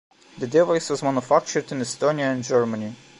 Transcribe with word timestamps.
The 0.39 0.47
device 0.47 0.89
was 0.89 1.03
manufactured 1.03 1.71
in 1.71 1.77
Estonia 1.79 2.33
and 2.33 2.43
Germany. 2.43 2.95